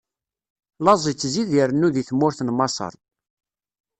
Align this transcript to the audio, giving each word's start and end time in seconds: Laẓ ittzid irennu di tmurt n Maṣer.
Laẓ 0.85 1.03
ittzid 1.11 1.51
irennu 1.61 1.87
di 1.93 2.03
tmurt 2.09 2.39
n 2.43 2.49
Maṣer. 2.57 2.93